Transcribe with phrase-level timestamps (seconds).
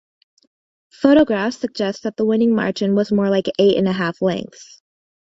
[0.89, 4.81] Photographs suggest that the winning margin was more like eight and a half lengths.